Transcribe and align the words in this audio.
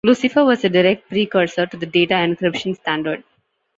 Lucifer 0.03 0.43
was 0.43 0.63
a 0.65 0.69
direct 0.69 1.07
precursor 1.09 1.67
to 1.67 1.77
the 1.77 1.85
Data 1.85 2.15
Encryption 2.15 2.75
Standard. 2.75 3.23